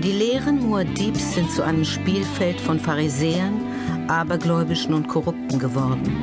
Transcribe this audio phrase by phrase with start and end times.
[0.00, 3.60] Die Lehren Muad'Dibs sind zu einem Spielfeld von Pharisäern,
[4.08, 6.16] Abergläubischen und Korrupten geworden.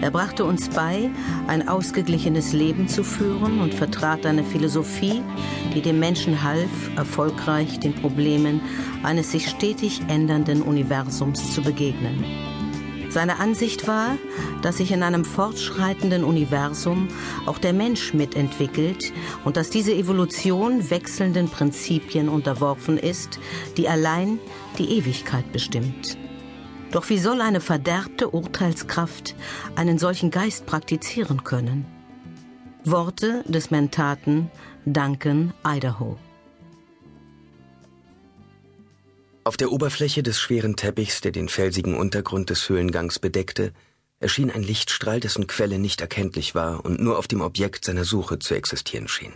[0.00, 1.10] Er brachte uns bei,
[1.46, 5.22] ein ausgeglichenes Leben zu führen und vertrat eine Philosophie,
[5.74, 8.60] die dem Menschen half, erfolgreich den Problemen
[9.02, 12.24] eines sich stetig ändernden Universums zu begegnen.
[13.16, 14.18] Seine Ansicht war,
[14.60, 17.08] dass sich in einem fortschreitenden Universum
[17.46, 19.10] auch der Mensch mitentwickelt
[19.42, 23.40] und dass diese Evolution wechselnden Prinzipien unterworfen ist,
[23.78, 24.38] die allein
[24.76, 26.18] die Ewigkeit bestimmt.
[26.90, 29.34] Doch wie soll eine verderbte Urteilskraft
[29.76, 31.86] einen solchen Geist praktizieren können?
[32.84, 34.50] Worte des Mentaten
[34.84, 36.18] Duncan Idaho.
[39.46, 43.72] Auf der Oberfläche des schweren Teppichs, der den felsigen Untergrund des Höhlengangs bedeckte,
[44.18, 48.40] erschien ein Lichtstrahl, dessen Quelle nicht erkenntlich war und nur auf dem Objekt seiner Suche
[48.40, 49.32] zu existieren schien.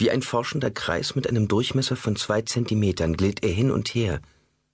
[0.00, 4.20] Wie ein forschender Kreis mit einem Durchmesser von zwei Zentimetern glitt er hin und her,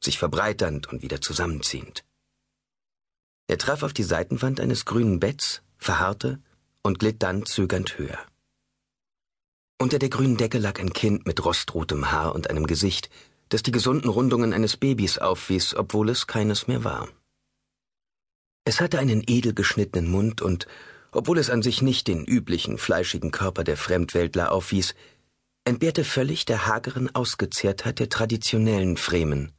[0.02, 2.02] sich verbreiternd und wieder zusammenziehend.
[3.48, 6.40] Er traf auf die Seitenwand eines grünen Betts, verharrte
[6.82, 8.18] und glitt dann zögernd höher.
[9.78, 13.10] Unter der grünen Decke lag ein Kind mit rostrotem Haar und einem Gesicht,
[13.50, 17.08] das die gesunden Rundungen eines Babys aufwies, obwohl es keines mehr war.
[18.64, 20.66] Es hatte einen edel geschnittenen Mund und,
[21.12, 24.94] obwohl es an sich nicht den üblichen fleischigen Körper der Fremdweltler aufwies,
[25.64, 29.52] entbehrte völlig der hageren Ausgezehrtheit der traditionellen Fremen.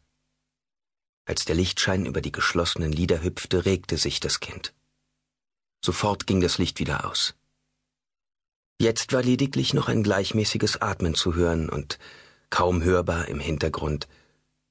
[1.25, 4.73] Als der Lichtschein über die geschlossenen Lider hüpfte, regte sich das Kind.
[5.83, 7.35] Sofort ging das Licht wieder aus.
[8.79, 11.99] Jetzt war lediglich noch ein gleichmäßiges Atmen zu hören und
[12.51, 14.07] kaum hörbar im Hintergrund,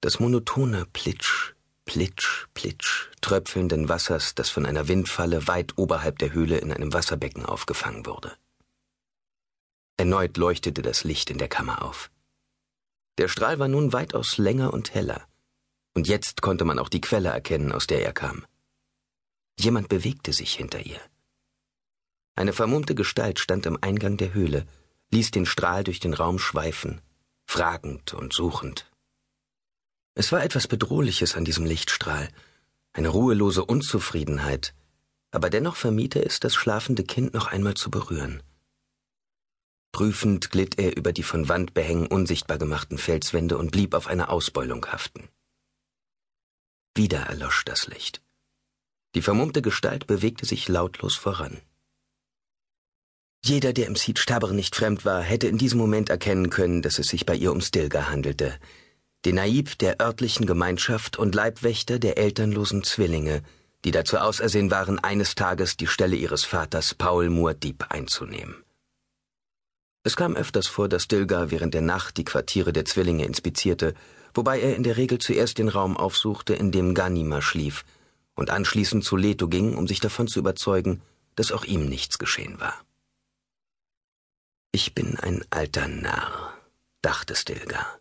[0.00, 1.54] das monotone Plitsch,
[1.86, 7.44] Plitsch, Plitsch tröpfelnden Wassers, das von einer Windfalle weit oberhalb der Höhle in einem Wasserbecken
[7.44, 8.36] aufgefangen wurde.
[9.96, 12.10] Erneut leuchtete das Licht in der Kammer auf.
[13.18, 15.26] Der Strahl war nun weitaus länger und heller,
[15.94, 18.46] und jetzt konnte man auch die Quelle erkennen, aus der er kam.
[19.58, 21.00] Jemand bewegte sich hinter ihr.
[22.36, 24.66] Eine vermummte Gestalt stand am Eingang der Höhle,
[25.10, 27.02] ließ den Strahl durch den Raum schweifen
[27.50, 28.88] fragend und suchend.
[30.14, 32.28] Es war etwas Bedrohliches an diesem Lichtstrahl,
[32.92, 34.72] eine ruhelose Unzufriedenheit,
[35.32, 38.44] aber dennoch vermied er es, das schlafende Kind noch einmal zu berühren.
[39.90, 44.86] Prüfend glitt er über die von Wandbehängen unsichtbar gemachten Felswände und blieb auf einer Ausbeulung
[44.86, 45.28] haften.
[46.94, 48.22] Wieder erlosch das Licht.
[49.16, 51.60] Die vermummte Gestalt bewegte sich lautlos voran.
[53.50, 57.00] Jeder, der im Sid Stabr nicht fremd war, hätte in diesem Moment erkennen können, dass
[57.00, 58.54] es sich bei ihr um Stilgar handelte,
[59.24, 63.42] den Naib der örtlichen Gemeinschaft und Leibwächter der elternlosen Zwillinge,
[63.84, 68.54] die dazu ausersehen waren, eines Tages die Stelle ihres Vaters Paul Muad'Dib einzunehmen.
[70.04, 73.94] Es kam öfters vor, dass Stilgar während der Nacht die Quartiere der Zwillinge inspizierte,
[74.32, 77.84] wobei er in der Regel zuerst den Raum aufsuchte, in dem Ganima schlief,
[78.36, 81.02] und anschließend zu Leto ging, um sich davon zu überzeugen,
[81.34, 82.80] dass auch ihm nichts geschehen war.
[84.72, 86.54] Ich bin ein alter Narr,
[87.02, 87.98] dachte Stilgar.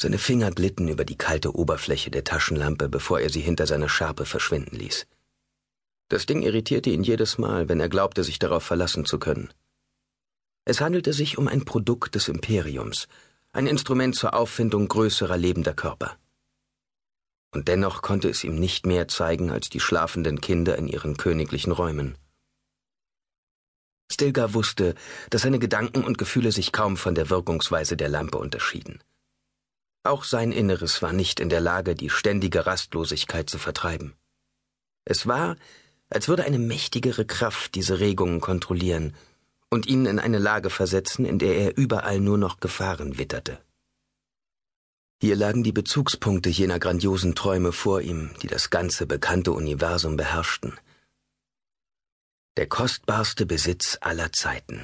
[0.00, 4.24] Seine Finger glitten über die kalte Oberfläche der Taschenlampe, bevor er sie hinter seiner Schärpe
[4.24, 5.06] verschwinden ließ.
[6.08, 9.52] Das Ding irritierte ihn jedes Mal, wenn er glaubte, sich darauf verlassen zu können.
[10.64, 13.06] Es handelte sich um ein Produkt des Imperiums,
[13.52, 16.16] ein Instrument zur Auffindung größerer lebender Körper.
[17.50, 21.72] Und dennoch konnte es ihm nicht mehr zeigen als die schlafenden Kinder in ihren königlichen
[21.72, 22.16] Räumen.
[24.18, 24.96] Stilgar wusste,
[25.30, 28.98] dass seine Gedanken und Gefühle sich kaum von der Wirkungsweise der Lampe unterschieden.
[30.02, 34.14] Auch sein Inneres war nicht in der Lage, die ständige Rastlosigkeit zu vertreiben.
[35.04, 35.54] Es war,
[36.10, 39.14] als würde eine mächtigere Kraft diese Regungen kontrollieren
[39.70, 43.60] und ihn in eine Lage versetzen, in der er überall nur noch Gefahren witterte.
[45.20, 50.72] Hier lagen die Bezugspunkte jener grandiosen Träume vor ihm, die das ganze bekannte Universum beherrschten–
[52.58, 54.82] der kostbarste Besitz aller Zeiten,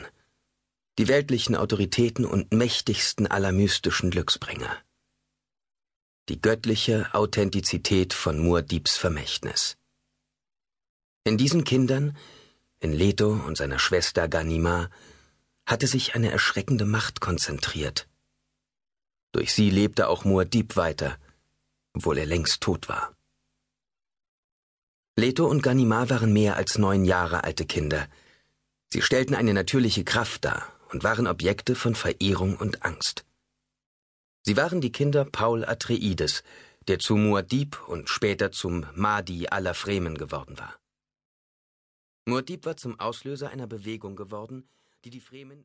[0.97, 4.79] die weltlichen Autoritäten und mächtigsten aller mystischen Glücksbringer,
[6.29, 9.77] die göttliche Authentizität von Muad'Dibs Vermächtnis.
[11.25, 12.17] In diesen Kindern,
[12.79, 14.89] in Leto und seiner Schwester Ganima,
[15.67, 18.09] hatte sich eine erschreckende Macht konzentriert.
[19.33, 21.19] Durch sie lebte auch Muad'Dib weiter,
[21.93, 23.14] obwohl er längst tot war.
[25.17, 28.09] Leto und Ganimar waren mehr als neun Jahre alte Kinder.
[28.93, 33.25] Sie stellten eine natürliche Kraft dar und waren Objekte von Verehrung und Angst.
[34.43, 36.43] Sie waren die Kinder Paul Atreides,
[36.89, 40.75] der zu Muad'Dib und später zum Mahdi aller Fremen geworden war.
[42.27, 44.69] Muad'Dib war zum Auslöser einer Bewegung geworden,
[45.05, 45.63] die die Fremen